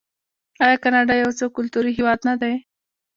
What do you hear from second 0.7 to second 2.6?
کاناډا یو څو کلتوری هیواد نه دی؟